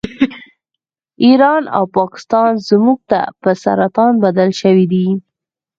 [1.25, 2.51] ایران او پاکستان
[2.85, 5.07] موږ ته په سرطان بدل شوي دي